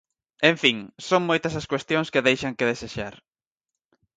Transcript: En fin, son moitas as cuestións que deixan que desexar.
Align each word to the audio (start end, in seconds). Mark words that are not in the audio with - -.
En 0.51 0.55
fin, 0.63 0.77
son 1.07 1.21
moitas 1.29 1.53
as 1.59 1.69
cuestións 1.71 2.11
que 2.13 2.25
deixan 2.27 2.57
que 2.57 2.69
desexar. 2.71 3.15